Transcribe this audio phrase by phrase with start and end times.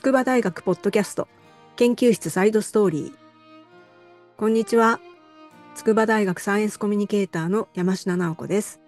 [0.00, 1.28] 筑波大学ポッドキャスト
[1.76, 3.12] 研究室サイドストーリー。
[4.38, 4.98] こんにちは。
[5.74, 8.80] 筑波大学サイエンスコミュニケーターの山科直子です。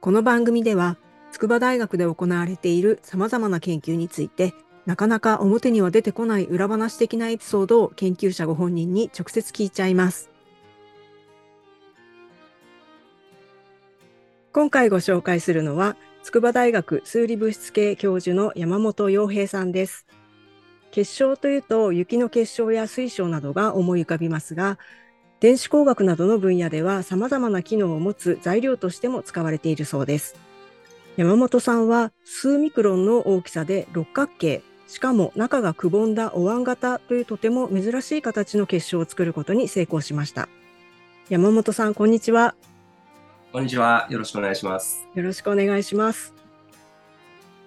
[0.00, 0.96] この番組では
[1.30, 4.54] 筑波大学で行われている様々な研究について
[4.86, 10.30] なかなか表には出てこない裏話的なエピソードを研究者ご本人に直接聞いちゃいます。
[14.54, 20.06] 今回ご紹介するのは筑波大学数理物質系教授の山本洋平さんです。
[20.90, 24.78] 結晶というと雪の結晶や水晶などが思い浮かびますが、
[25.40, 30.34] 電子工学などの分野では様々な機能を持つ材料としても使われているそうです。
[31.16, 40.48] 山本さんは数ミクロンの大きさで六角形、しかも中がくぼんだお椀型というとても珍しい形の結晶を作ることに成功しました。
[41.28, 42.54] 山本さん、こんにちは。
[43.50, 44.06] こんにちは。
[44.10, 45.08] よろしくお願いします。
[45.14, 46.34] よろしくお願いします。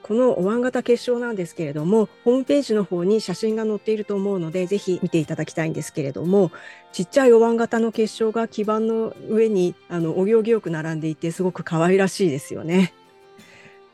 [0.04, 6.52] このお椀型結晶なんですけれども、ホームページの方に写真が載っていると思うので、ぜひ見ていただきたいんですけれども、
[6.92, 12.94] ちっちゃいお椀型の結晶が基板の上にあのお行儀よく並んでいて、すごく可愛らしいですよね。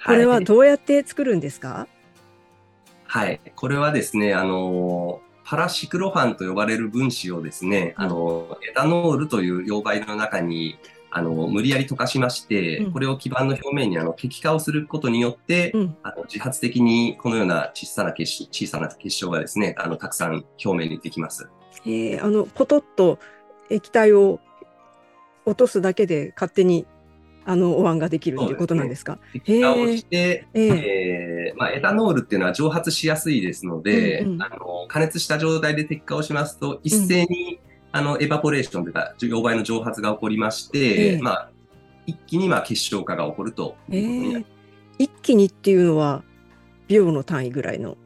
[0.05, 1.87] これはどうやって作るんですか、
[3.05, 10.77] はい、これはですね、あのパラシクロファンと呼ばれる分子をですね、あのエタノールという溶媒の中に
[11.17, 21.49] あの無理やり溶かしまして、うん、これを基板の表面にあの激化をすることによって、うん、あの自発的にこのような小さな結小さな結晶がですねあのたくさん表面にできます。
[21.85, 23.17] えー、あのポトッと
[23.69, 24.39] 液体を
[25.45, 26.85] 落とすだけで勝手に
[27.45, 29.19] あのお椀ができるということなんですか？
[29.33, 30.59] 液化をして、え。
[30.59, 41.49] ー、えー、まあ、エタノールっていうのは蒸発しやすいですので、うんうん、あの加熱した状態で滴下をしますと一斉に、あの、エバポレーションというか、溶媒の蒸発が起こりまして、えー、まあ、
[42.05, 43.75] 一気にまあ結晶化が起こると。
[43.89, 44.45] えー、
[44.97, 46.23] 一気にっていうのは、
[46.87, 47.97] 秒の単位ぐらいの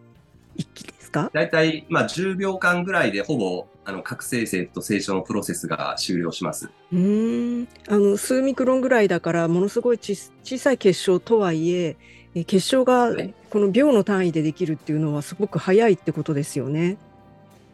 [0.56, 1.30] 一気ですか？
[1.34, 6.70] 大体、まあ、10秒間ぐらいでほぼ、あの、核生成と成長のプロセスが終了します。
[6.94, 7.68] うん。
[7.88, 11.98] あの数ミクロンぐらいだからものすごい小さい結晶とはいえ
[12.34, 13.12] 結晶が
[13.50, 16.98] この秒の単位でできるっていうのはすごく早いってことですよね。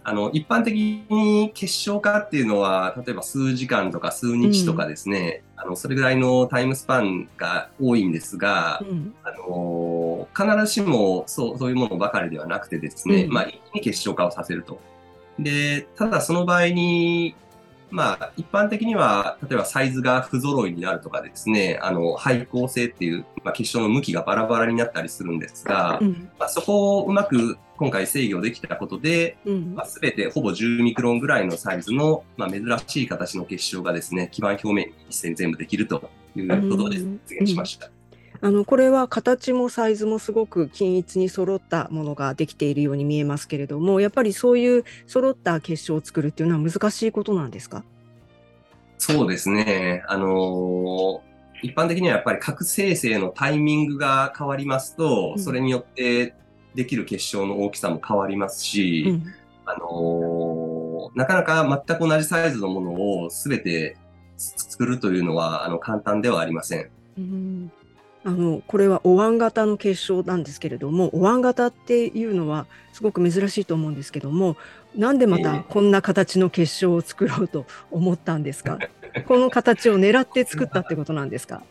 [0.09, 14.79] あの、一般的に結晶化っていうのは、例えば数時間とか数日とかですね、うん、あの、それぐらいのタイムスパンが多いんですが、うん、あの、必ずしもそうそういうものばかりではなくてですね、うん、まあ、一気に結晶化をさせると。
[15.39, 17.35] で、ただその場合に、
[17.89, 37.87] まあ、一般的には、例えばサイズが不揃いになるとかですね、あの、配光性っていう、まあ、結晶の向きがバラバラになったりするんですが、うん、まあ、そこをうまく今回制御できたことで、うん、まあ、全てほぼ10ミクロンぐらいのサイズの、まあ、珍しい形の結晶がですね、基板表面に一斉に全部できるということで実現しました。
[37.87, 37.96] うん
[38.41, 47.83] あのこれは形もサイズもすごく均一に揃ったものができているように見えますけれどもやっぱりそういう揃った結晶を作るっていうのは難しいことなんですか？
[48.99, 50.03] そうですね。
[50.07, 56.33] あのー、一般的にはやっぱり核生成のタイミングが変わりますと、うん、それによって
[56.75, 59.33] できる結晶の大きさも変わりますし、うん、
[59.65, 62.91] あのー、なかなか全く同じサイズのもの
[63.23, 63.97] を全て
[64.37, 66.89] 作るというのはあの簡単ではありません。
[67.17, 67.71] うん
[68.27, 74.57] あのこれはお椀型の結晶なんですけれどもお椀型っていうのはすごく珍しいと思うんですけども
[74.97, 78.79] なんでまたこんな形の結晶を作ろうと思ったんですか、
[79.13, 81.63] えー、この形を狙って作ったってことなんですか？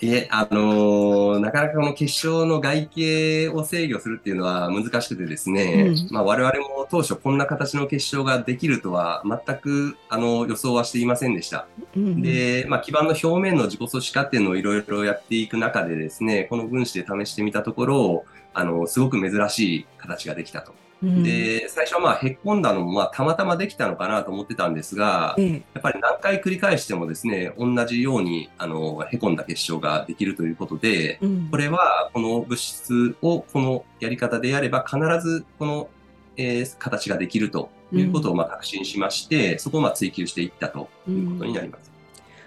[0.00, 11.66] いえ、あのー、なかなかこの結晶の外形を制御するっていうのは難しくてですね、うん、まあ我々も当初こんな形の結晶ができるとは全くあの予想はしていませんでした。
[11.96, 20.72] うん、で、まあ基板の表面の自己組織化っていうのをいろいろやっていく中でですね、この分子で試してみたところ、あの、すごく珍しい形ができたと。
[21.02, 25.44] で、最初はまあ、へっこんだのも、まあ、たまたまできたのかなと思ってたんですが、や
[25.78, 35.88] っぱり何回繰り返してもですね、同じように、あの、へこんだ結晶ができるということで、うん、これは、この物質をこのやり方でやれば、必ずこの、
[36.36, 41.90] えー、形ができるということを、まあ、確信しまして、うん、そこをまあ追求していったということになります。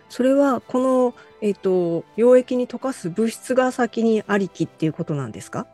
[0.09, 5.67] それは、この、えっ、ー、と、溶液に溶かす物質が先にありきっていうことなんですか？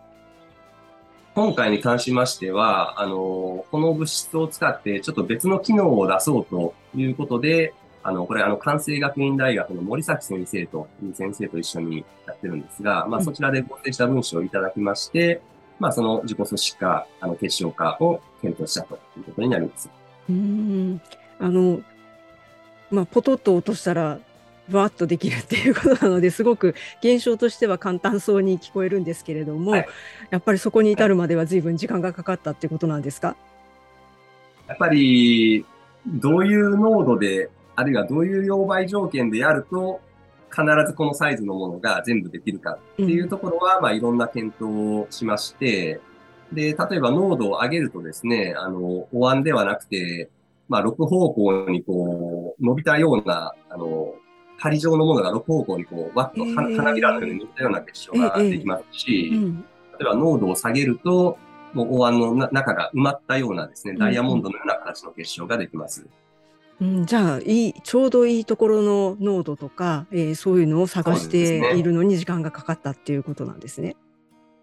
[1.37, 15.39] 今回に関しましては、あの、この物質を使ってちょっと別の機能を出そうということで、あの、これ、あの、関西学院大学の森崎先生という先生と一緒にやってるんですが、まあ、そちらで合成した文章をいただきまして、
[15.77, 19.91] まあ、その自己組織化、あの、結晶化を検討したということになります。
[20.27, 20.99] うん。
[21.37, 21.81] あの、
[22.89, 24.17] まあ、ポトッと落としたら、
[24.69, 29.87] バーッとできるっていうことなのですごく現象としては簡単そうに聞こえるんですけれども、はい、
[30.29, 33.35] やっぱりそこに至るまでは随分時間がかかったっていうことなんですか？
[34.67, 35.65] やっぱり
[36.05, 40.01] どういう濃度であるいはどういう溶媒条件でやると
[40.49, 45.99] 必ずこのサイズのものが全部できるかっていうところは、うん、まあいろんな検討をしまして、
[46.51, 50.29] で、例えば濃度を上げるとですね、あの、お椀ではなくて、
[50.69, 54.15] まあ6方向にこう伸びたような、あの、
[54.57, 61.37] 針状のものが6方向にこう、わっと花びらのように伸びたような結晶ができますし、例えば濃度を下げると、
[61.73, 66.07] もうお椀の中が埋まったようなですね、ダイヤモンドのような形の結晶ができます。
[66.79, 73.95] うん、じゃあいいちょうどいいところの濃度とか、えー、そういうのを探しているのに時間がかかったっていうことなんですね。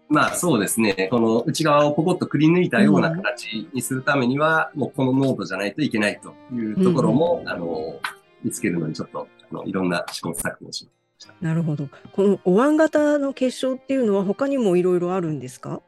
[0.07, 1.07] まあそうですね。
[1.11, 7.99] この内側をポコッとくり抜いたような形にするためには、うん、もうこの濃度じゃないといけないというところも、うん、あの、
[8.43, 11.33] 見つけるのにちょっとあのいろんな試行錯誤をしました。
[11.41, 11.89] なるほど。
[12.13, 15.81] このお椀型の結晶っていうのは他にもいろいろあるんですか？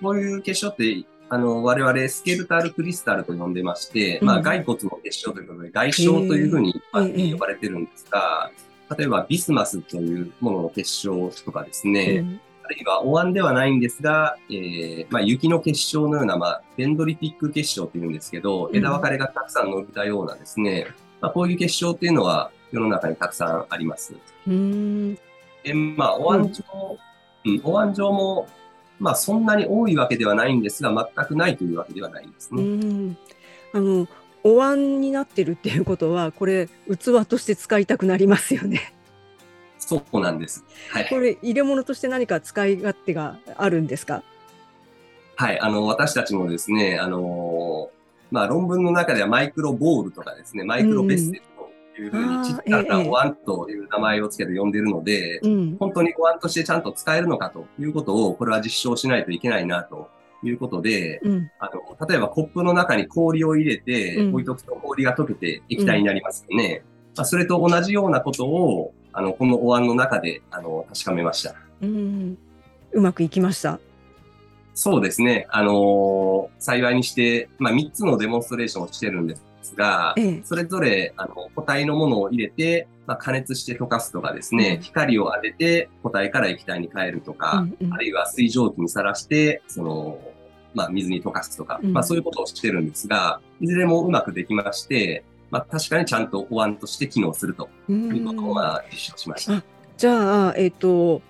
[0.00, 8.50] こういう結晶って、あの、我々スケルタルクリスタルと呼んでまして、うん、まあ、骸骨の結晶ということで、外傷というふうに一般に呼ばれてるんですが、
[8.96, 20.86] 例えばビスマスというものの結晶とかですね、うん、あるいはお椀ではないんですが、えー、まあ、雪の結晶のような、まあ、デンドリティック結晶というんですけど、枝分かれがたくさん伸びたようなですね、
[21.20, 24.14] まあ、こういう結晶っていうのは世の中にたくさんあります。
[24.46, 25.18] うん、
[25.64, 26.64] えまあ、お椀状、
[27.44, 28.46] うん、お椀状も
[28.98, 33.16] まあそんなに多いわけではないんですが、全くないというわけではないですね。
[33.72, 34.08] あの
[34.44, 38.92] お椀になってるっていうことは、これ器として使いたくなりますよね。
[39.78, 40.64] そうなんです。
[40.90, 41.08] はい。
[41.08, 44.22] これ入れ物として何か使い勝手があるんですか？
[45.36, 47.90] はい、あの私たちもですね、あの
[48.30, 51.42] まあ論文の中ではマイクロボールとかですね、マイクロベッセ
[52.00, 60.08] いうふうに、ちっちゃなお椀という名前を付けて呼んでるので、ええ、本当にお椀としてちゃんと使えるのかということを、これは実証しないといけないなと
[60.42, 66.82] いうことで、うん、あの例えばコップの中に氷を入れて置いとくと氷が溶けて液体になりますよね。
[66.84, 71.54] うん、まあ、それと同じようなことを、あのこのお椀の中であの確かめました。
[71.80, 72.38] うん、
[72.92, 73.80] うまくいきました。
[74.78, 75.48] そうですね。
[75.50, 90.20] あのー、幸いにして、まあ、3つのデモンストレーションをしてるんですが、ええ、それぞれあの固体のものを入れて、まあ、加熱して溶かすとかですね、うん、光を当てて固体から液体に変えるとか、うんうん、あるいは水蒸気にさらして、その、
[90.74, 99.60] まあ、水に溶かすとか、うん、まあ、そういうことをしてるんですが、いずれもうまくできまして、まあ、確かにちゃんとお椀として機能するということを、まあ、実証しました。
[99.96, 101.20] じゃあ、えっ、ー、と、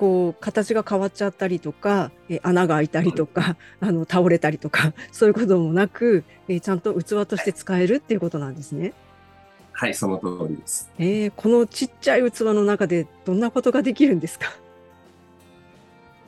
[0.00, 8.94] こう形が変わっちゃったりとか、え穴が開いたりとか、あの倒れたりとか そういうこともなく、えちゃんと器として使えるっていうことなんですね。
[9.72, 10.90] はい、その通りです。
[10.98, 14.50] えー、このちっちゃい器の中でどんなことができるんですか？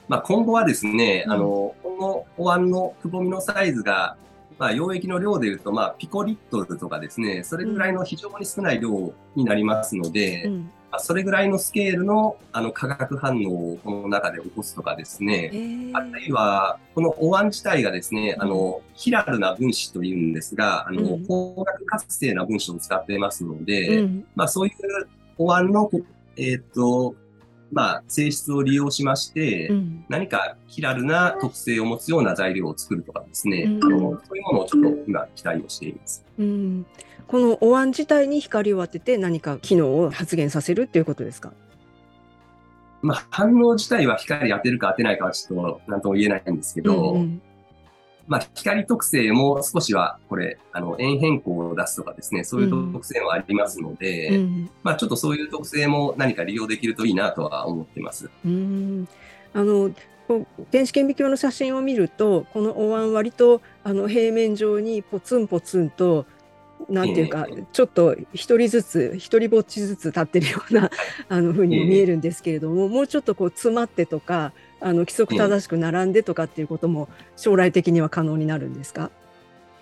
[0.06, 4.18] まあ、今後はですね、うん、あのこのお椀のくぼみのサイズが
[4.58, 24.72] まあ、溶液の量でいうと、まあ、ピコリットルとかですね、それぐらいの非常に少ない量になりますので、うん、それぐらいのスケールのあの化学反応をこの中で起こすとかですね、えー、あるいはこのお椀自体がですね、あのヒラルな分子というんですが、あの、光学活性な分子を使っていますので、うん、まあ、そういう
[25.38, 25.90] お椀の、
[26.36, 27.14] えー、っと
[27.72, 36.22] まあ、性質を利用しまして、うん、何かヒラルな特性を持つような材料を作るとかですね、うん、あのそういうものをちょっと今期待をしています。
[36.38, 36.86] うん
[37.26, 41.52] このお椀自体に光を当てて何か機能を発現させるっていうことですか？
[43.02, 47.42] まあ、反応自体は光当てるか当てないかはちょっと何とも言えないんですけど、うんうん、
[48.28, 58.30] まあ、光特性も少しはこれ、あの、円変更を出すとかですね、そういう特性もありますので、うん、まあ、ちょっとそういう特性も何か利用できるといいなとは思ってます。
[58.44, 59.08] うん
[59.54, 59.90] あの
[60.70, 66.24] 電子顕微鏡の写真を見るとこのお椀割とあの平面上にポツンポツンと
[66.88, 70.90] なんていうか、ちょっと一人ずつ一人ぼっちずつ立ってるような
[71.28, 79.10] あの風に見えるんですけれども、もうちょっとこう詰まってとかあの規則正しく並んでとかっていうことも将来的には可能になるんですか？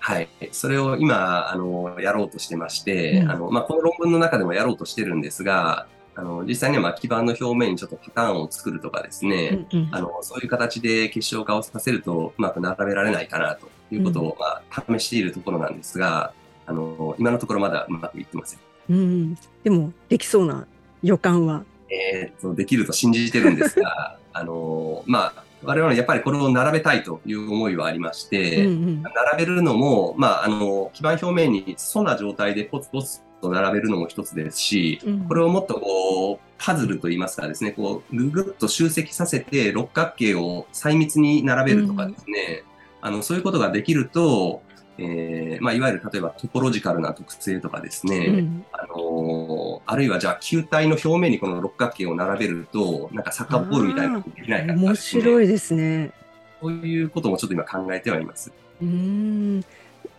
[0.00, 0.28] はい。
[0.50, 16.32] それを今、あの、やろうとしてまして、うん、あの、まあ、この論文の中でもやろうとしてるんですが、あの、実際には、ま基板の表面にちょっとパターンを作るとかですね、うんうん、あの、そういう形で結晶化をさせるとうまく並べられないかなということを、まあ、試しているところなんですが、
[16.70, 18.60] あの、今のところまだうまくいってません。
[18.90, 19.38] うん。
[19.64, 20.66] でも、できそうな
[21.02, 21.64] 予感は。
[21.90, 42.62] えっと、できると信じてるんですが、 あの、まあ、我々はやっぱりこれを並べたいという思いはありまして、うんうん、並べるのも、まあ、あの、基板表面に粗な状態でポツポツを並べるのも一つですし、うん、これをもっとこう、パズルといいますかですね、こう、ぐぐっと集積させて六角形を細密に並べるとかですね、
[43.02, 44.62] うん、あの、そういうことができると、
[45.00, 56.12] えーまあ、いわゆる例えばトポロジカルな特性とかですね、うん、あのあるいはじゃあ球体の表面にこの六角形を並べると、なんかサッカーボールみたいなのできないか、ね、面白いですね。
[56.60, 58.52] そういうこともちょっと今考えてはいます。
[58.82, 59.64] うん。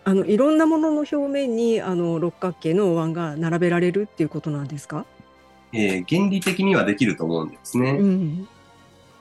[0.04, 5.06] あのいろんなものの表面にあの六角形のお椀が並べられるっていうことなんですか、
[5.72, 7.92] えー、原理的にはできると思うんですね。
[7.92, 8.48] うん、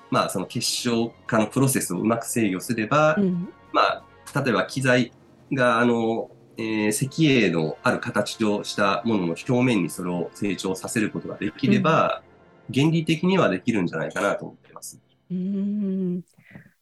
[0.09, 4.03] まあその結晶化のプロセスをうまく制御すれば、うん、まあ
[4.43, 5.11] 例えば機材
[5.53, 12.21] があの、えー、石英のある形をしたものの表面にそれを成長させることができれば、
[12.69, 14.99] うん、原理的にはできるんじゃないかなと思っています。
[15.31, 16.21] うん。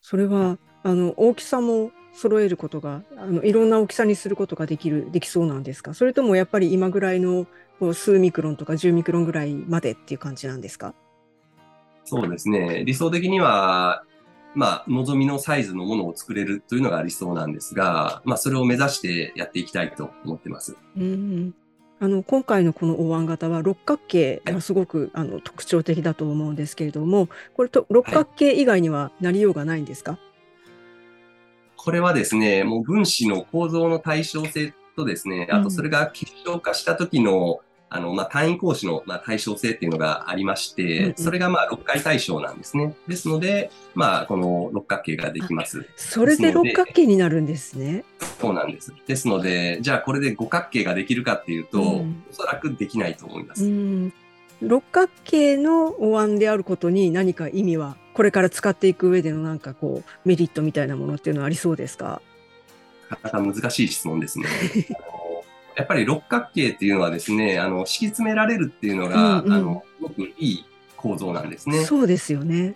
[0.02, 5.94] それはあの大きさも揃えることがあのいろんな大きさにすることができるできそうなんですか？
[5.94, 7.46] それともやっぱり今ぐらいの
[7.80, 10.96] こう数ミクロンとか10ミクロンぐらいまでっていう感じなんですか？
[12.06, 12.84] そうですね。
[12.86, 14.04] 理想的には
[14.56, 20.76] まあ、望みのサイズのものを作れるというのが理想なんですが、まあ、それを目指してやっていきたいと思ってます。
[20.98, 21.54] うん
[22.02, 30.20] あの今回のこのお椀型は六角形がすごく、あの特徴的だと思うんですけれどもこれと六角形以外にはなりようがないんですか、はい、
[31.76, 37.60] これはですねもう分子の構造の対称性とですねあとそれが結晶化した時の
[37.92, 42.96] あの、まあ、単位格子の、まあ、対称性っていうのがありまして、それが、まあ、六回対称なんですね。
[43.08, 45.88] ですので、まあ、この六角形ができます。
[45.96, 48.06] それで六角形になるんですね。
[48.40, 48.94] そうなんです。
[49.08, 53.66] ですので、じゃあこれで五角形ができるかっていうと、うん、おそらくできないと思います。
[53.66, 54.14] うん
[54.62, 62.22] 六角形のお椀であることに何か意味は、これから使っていく上でのなんかこう、メリットみたいなものっていうのはありそうですか？
[63.10, 64.46] なかなか難しい質問ですね。
[65.80, 70.66] やっぱり六角形っていうのはですね、あの、敷き詰められるっていうのが、うんうん、あの、すごくいい
[70.98, 71.86] 構造なんですね。
[71.86, 72.76] そうですよね。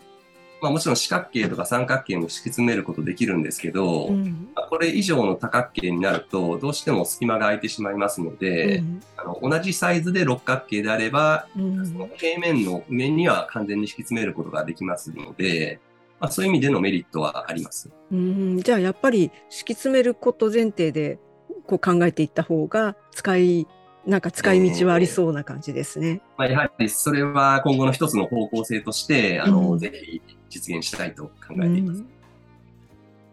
[0.61, 15.81] まあもちろん四角形とか三角形も敷き詰めることできるんですけど、うん、これ以上の多角形になると、どうしても隙間が空いてしまいますので、うん、あの同じサイズで六角形であれば、うん、その平面の上には完全に敷き詰めることができますので、
[16.21, 17.89] まあ、そういう意味でのメリットはあります。
[18.09, 21.19] うんじゃあやっぱり敷き詰めること前提で
[21.65, 23.67] こう考えていった方が使い
[24.05, 26.21] なんか使い道はありそうな感じですね。
[26.37, 31.99] まあ、やはりそれは今後の一つの方向性としてあの、うん、ぜひ実現したいと考えています。
[31.99, 32.07] うん。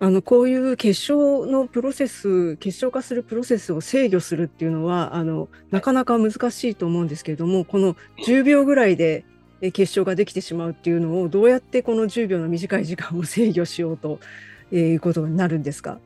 [0.02, 7.96] あのこういう結晶のプロセス結晶化するプロセスを制御するっていうのはあのなかなか難しいと思うんですけれどもこの
[8.26, 9.25] 10秒ぐらいで
[9.75, 14.20] 結晶ができてしまうっていうのをどうやってこの10秒の短い時間を制御しようと
[14.72, 15.99] いうことになるんですか？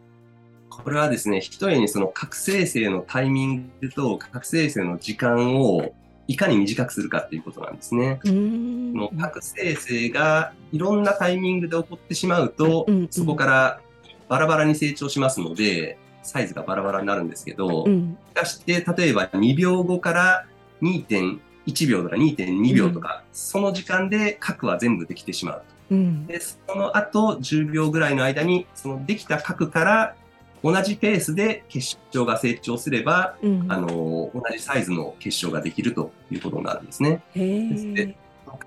[0.82, 5.94] これはですね、一重にその覚醒性のタイミングと覚醒性の時間を
[6.26, 8.20] いかに短くするかっていうことなんですね。
[8.24, 13.80] の覚醒性がいろんなタイミングで起こってしまうと、うんうん、そこから
[14.28, 20.46] バラバラに成長しますので、サイズがバラバラになるんですけど、うん、して、例えば2秒後から
[20.80, 25.62] 2.1秒とか2.2秒とか、うん、その時間で核は全部できてしまう。
[25.90, 30.16] うん、でその後10秒ぐらいの間にそのできた核から
[30.64, 37.22] 同じペースで結晶が成長すれば、うん、あの同じサイズの結晶ができるということになるんですね。
[37.34, 38.16] で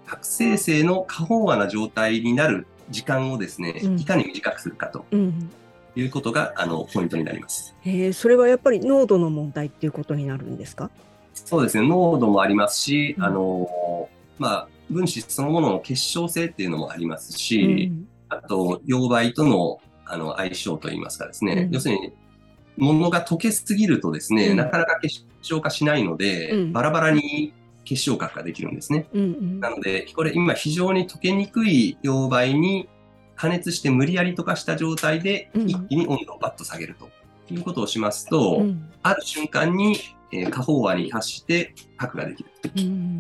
[0.06, 5.06] 覚醒性の過飽和な状態になる時間をですね、うん、いかに短くするかと。
[5.96, 7.76] いうことがあのポイントになります。
[7.84, 10.92] えそれはやっぱり濃度の問題っていうことになるんですか？
[11.34, 22.14] そうですね、濃度もありますし、うん、あのまあ分子そのものの結晶性っていうのもありますし、うん、あと溶媒とのあの相性といいますかですね、うん、要するに
[22.78, 29.08] 物が溶けすぎるとですね、うん、なかなか結晶化しないので、うん、バラバラに結晶核ができるんですね。
[29.14, 32.90] うんうん、なので、これ今非常に溶けにくい溶媒に
[33.36, 37.10] 加熱して無理やり溶かした状態で一気に温度をバッと下げると
[37.54, 38.64] いうことをしますと、
[39.04, 39.98] ある瞬間に、
[40.32, 42.50] えー、過飽和に発して核ができる。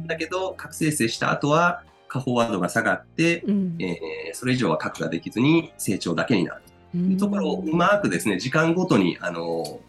[0.06, 3.44] だけど、覚醒成した後は過飽和度が下がって、
[3.79, 6.62] えー、それ以上は核ができずに成長だけになる。
[6.96, 9.79] いうところをうまくですね、時間ごとに、あの、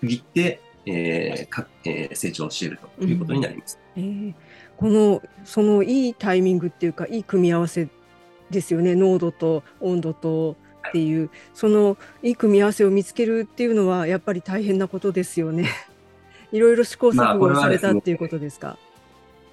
[0.00, 3.78] 区切って、えーかえー、成長しているということになります。
[3.96, 4.34] うん、えー、
[4.76, 7.88] この、そのいいタイミングっていうか、いい組み合わせ
[8.50, 10.56] ですよね、濃度と温度と
[10.88, 15.68] っていう、そのいい組み合わせを見つけるっていうのは、やっぱり大変なことですよね。
[16.52, 18.76] いろいろ試行錯誤されたっていうことですか？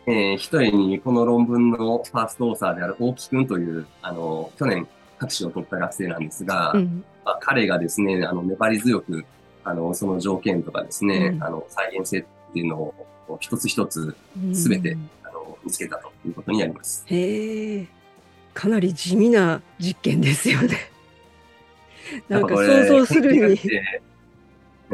[0.06, 4.88] まあ、えー、一人にこの論文のファーストオーサーである大木君という、あの、去年
[5.22, 9.24] 博士を取った学生なんですが、うん、まあ、彼がですね、あの、粘り強く、
[9.64, 14.16] あの、その条件とかですね、うん、あの、再現性っていうのを一つ一つ
[14.54, 17.04] すべて、あの見つけたということになります。
[17.06, 17.88] へえ、
[18.54, 20.76] かなり地味な実験ですよね。
[22.28, 23.60] なんか想像するに。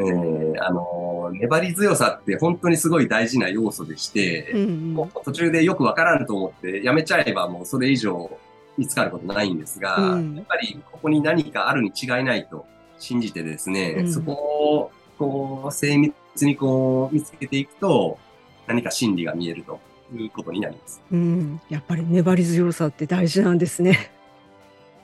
[0.00, 4.60] ー、あの粘り強さって本当にすごい大事な要素でして、うん
[4.96, 8.30] うん、途中でよくわからんと思ってやめちゃえばもうそれ以上
[8.78, 12.64] 見つかることないんですが、うん、やっぱりここに何かあるに違いないと
[12.98, 18.18] 信じてですね、うん、そこをこう精密にこう見つけていくと
[18.66, 19.80] 何か真理が見えると
[20.14, 21.02] いうことになります。
[21.10, 24.12] うん、やっぱり粘り強さって大事なんですね。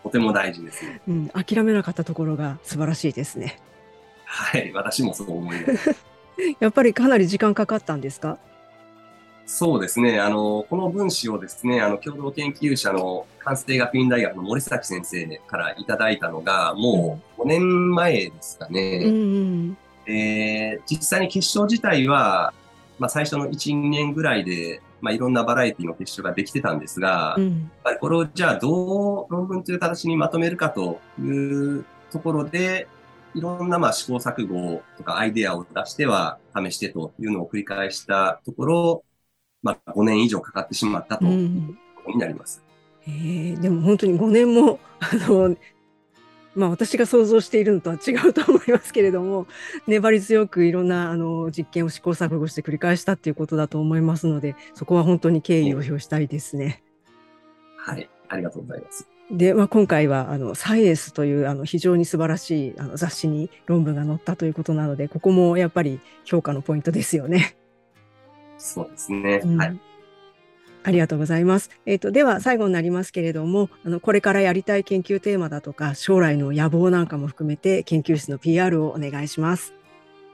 [0.05, 3.59] とても大事です、ね、うん、諦めなかったところが素晴らしいですね。
[4.27, 5.97] はい、私もそう思います。
[6.61, 8.39] やっぱりかなり時間かかったんですか？
[9.47, 10.21] そうですね。
[10.21, 19.03] あの、この分子をですね、あの、共同研究者の関西学院大学の森崎先生からいただいたのが、もう5年前ですかね。
[19.05, 22.55] うん、えー、実際に結晶自体は、
[22.99, 27.71] まあ、最初の1、2年ぐらいで、まあ、いろんなバラエティの結晶ができてたんですが、うん、
[28.01, 32.89] これをじゃあどう論文という形にまとめるかというところで、
[33.35, 39.05] いろんなまあ試行錯誤とかアイデアを出しては試してというのを繰り返したところ、
[39.65, 42.63] まあ、5年以上かかってしまったということになります。
[43.09, 45.57] うん、えー、でも本当に5年も あの
[46.55, 49.49] まあ、私が想像しているのとは違うと思いますけれども
[49.89, 56.85] 粘り強くいろんなあの実験を試行錯誤して繰り返したっていうことだと思いますのでそこは本当に敬意を表したいですね。
[57.77, 59.09] はいありがとうございます。
[59.31, 67.57] で、まあ、今回はあのサイエンスというあの非常に素晴らしいあの雑誌に論文が載ったということなのでここもやっぱり評価のポイントですよね。
[68.65, 69.81] そうですね、うん、はい
[70.87, 71.71] ありがとうございます。
[71.87, 79.73] えっ、ー、と、では最後になりますけれども、あの、これからやりたい研究テーマだとか、将来の野望なんかも含めて、研究室の PR をお願いします。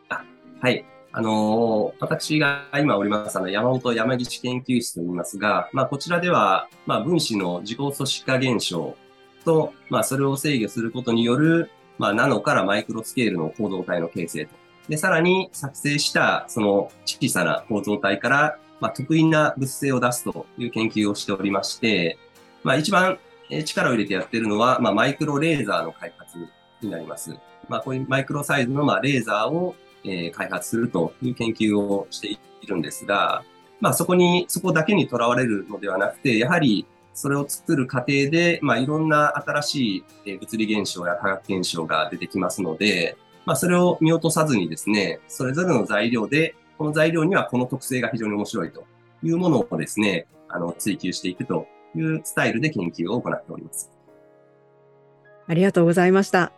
[0.08, 0.24] あ
[0.60, 0.84] はい。
[1.12, 8.96] あのー、私が今おります、あの、山本山岸研究室といいますが、まあ、こちらでは、まあ、分子の自己組織化現象
[9.44, 14.54] と、まあ、それを制御することによる、まあ、ナノからマイクロスケールの構造体の形成と。
[14.90, 22.18] で、さらに作成した、その小さな構造体から、まあ、得意な物性を出すという研究をしておりまして、
[22.64, 23.20] まあ、一番
[23.64, 26.38] 力を入れてやってるのは、まあ、マイクロレーザーの開発
[26.82, 27.36] になります。
[27.68, 33.44] まあ、こういうマイクロサイズの、まあ、レーザーを、えー、開発するという研究をしているんですが、
[33.78, 48.86] まあ、そこに、そこだけにとらわれるのではなくて、やはり、それを作る過程で、まあ、いろんな新しい物理現象や化学現象が出てきますので、まあ、それを見落とさずにですね、それぞれの材料でこの材料にはこの特性が非常に面白いと
[49.22, 53.90] いうものをですね、あの、追求していくというスタイルで研究を行っております。
[55.46, 56.52] ありがとうございました。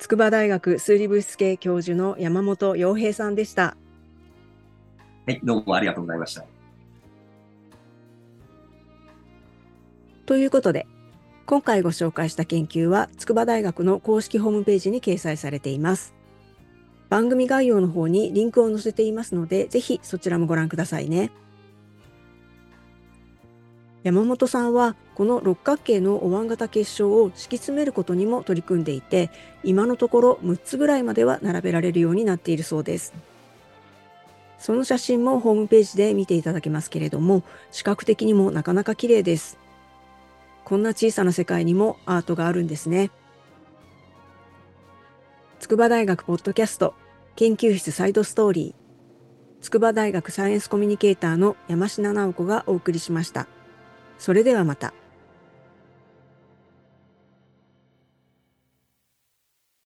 [0.00, 3.76] 筑波大学数理物質系教授の山本洋平さんでした。
[5.26, 6.44] はい、どうもありがとうございました。
[10.26, 10.86] ということで、
[11.50, 16.14] 今回ご紹介した研究は筑波大学の公式ホームページに掲載されています。
[17.08, 21.32] 番組概要の方にリンクを載せていますので、ぜひそちらもご覧くださいね。
[24.04, 29.32] 山本さんはこの六角形のお椀型結晶を敷き詰めることにも取り組んでいて
[29.64, 33.12] 今のところ6つぐらいまでは並べられるようになっているそうです
[34.58, 39.58] その写真もホームページで見ていただけますけれども視覚的にもなかなか綺麗です
[40.70, 43.10] こんな小さな世界にもアートがあるんですね
[45.58, 46.94] 筑波大学ポッドキャスト
[47.34, 48.80] 研究室サイドストーリー
[49.62, 53.46] 筑波大学サイエンスコミュニケーターの山科直子がお送りしました。
[54.18, 54.94] それではまた。